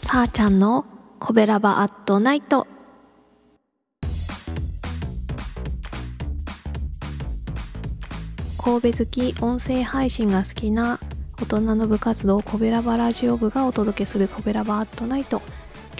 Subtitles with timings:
[0.00, 0.86] さあちゃんの
[1.18, 2.66] コベラバアットナイト。
[8.56, 10.98] 神戸好き音声配信が好きな
[11.38, 15.42] 大人の部活動コベラバラジオ部がお届けするコベラバアットナイト。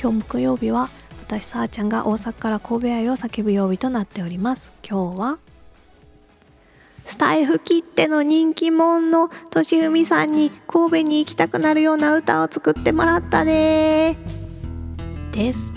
[0.01, 0.89] 今日木曜日は
[1.21, 4.73] 私さあちゃんが大阪から神戸愛を叫ぶ曜日となっております。
[4.83, 5.39] 今日は
[7.05, 14.17] スタイフ切手の人気者のとしふみさんに神戸に行きたくなるような歌を作ってもらったで
[15.33, 15.73] です。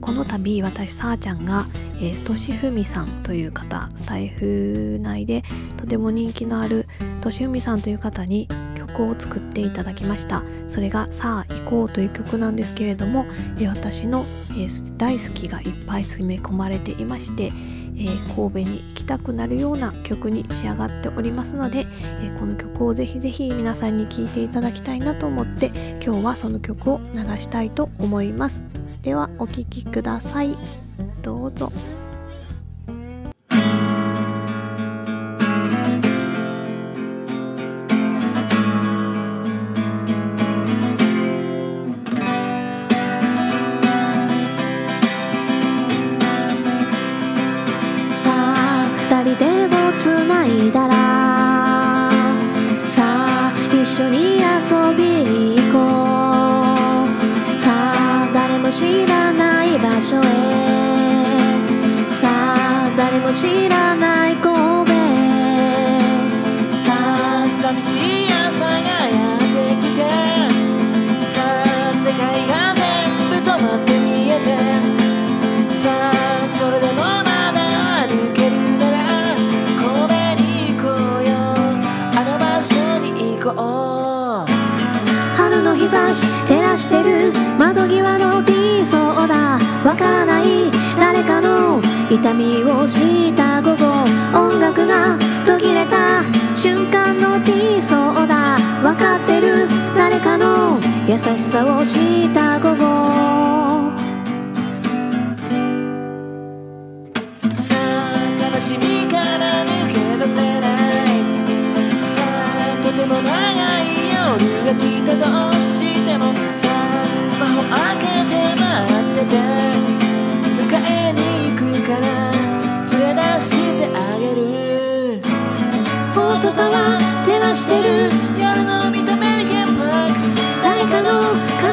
[0.00, 1.66] この度私さあちゃんが
[2.00, 5.42] えー、としふみさんという方スタイフ内で
[5.76, 6.86] とても人気のある
[7.20, 10.44] としふみさんという方に曲を作っていただきました。
[10.68, 13.26] それが「さあ行こう」という曲なんですけれども、
[13.66, 14.24] 私の、
[14.96, 17.52] 大好きがいっぱい詰め込まれていまして
[17.98, 21.86] えー、神戸に行きたくなるような曲に仕上がっておりますので、
[22.22, 28.62] えー、この曲をぜひぜひ皆さんに聴いていただきたいなと思って今日はその曲を流したいと思います
[29.02, 30.56] ではお聴きください
[31.22, 31.72] どうぞ。
[49.98, 50.94] 繋いだら
[52.86, 55.78] さあ一緒に遊びに行こ
[57.02, 60.20] うさあ誰も知らない場所へ
[62.12, 63.87] さあ誰も知らない
[85.36, 89.58] 春の日差し照らしてる窓際のティーソーダ。
[89.84, 90.70] わからない。
[90.96, 93.86] 誰かの痛みを知った午後
[94.38, 96.22] 音楽が途切れた
[96.54, 98.56] 瞬間のティーソーダ。
[98.82, 99.66] 分かってる。
[99.96, 103.47] 誰かの優しさを知った午後。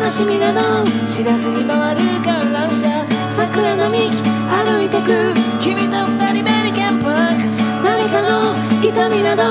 [0.05, 0.61] 悲しみなど
[1.07, 2.85] 知らずに回る観覧車。
[3.27, 4.21] 桜並木
[4.53, 8.53] 歩いてく君と二人メリケンパーク誰かの
[8.85, 9.41] 痛みなど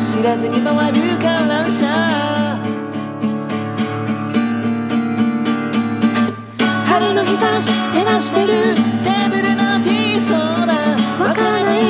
[0.00, 1.86] 知らずに回る観覧車。
[6.86, 8.46] 春の日差し照らしてる
[9.04, 10.72] テーブルのティーソーダ。
[11.22, 11.82] わからない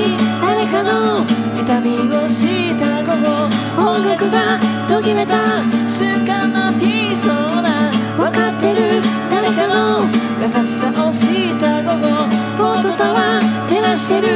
[0.43, 1.25] 誰かの
[1.55, 3.47] 痛みをした午後。
[3.79, 4.59] 音楽が
[4.89, 5.78] 途切れた。
[13.99, 14.29] してる。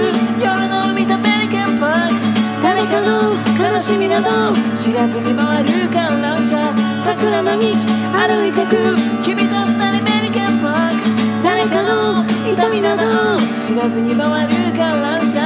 [0.42, 2.14] 夜の海とメリケンパーク。
[2.62, 6.74] 誰かの悲しみなど知らずに回る観覧車。
[6.98, 7.76] 桜並木
[8.10, 8.74] 歩いてく。
[9.22, 11.06] 君と二人メリケンパーク。
[11.44, 15.38] 誰かの痛みなど知らずに回る観覧車。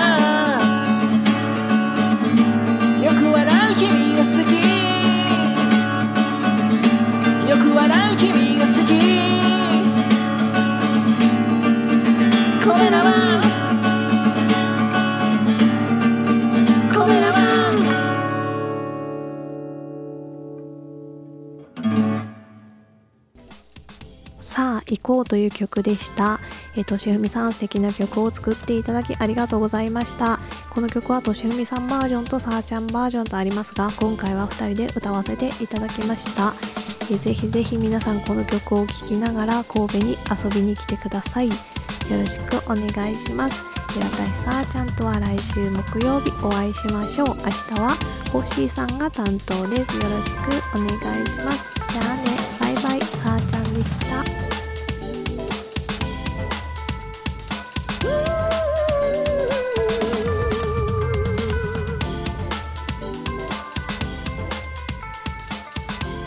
[3.04, 4.56] よく笑う君が好き。
[7.50, 8.96] よく笑う君が好き。
[12.64, 13.55] これらは
[24.56, 26.40] さあ行こうという曲でした。
[26.78, 30.40] えとしふみさん素敵な曲を作っていただきありがとうございました。
[30.70, 36.54] この曲はとしふみさんバージョンとさあちゃんバージョンとありますが今回は2人で歌わせていただきました。
[37.10, 41.48] えぜひぜひ皆さんこの曲を聴きながら神戸に遊びに来てください。
[41.48, 41.54] よ
[42.08, 43.62] ろしくお願いします。
[43.94, 47.28] で私さあちゃんとは来週木曜日お会いしましょう。
[47.28, 47.94] 明日は
[48.32, 49.94] ホッシーさんが担当です。
[49.96, 51.68] よろしくお願いします。
[51.90, 52.46] じゃあね。
[52.58, 54.35] バイバイさあちゃんでした。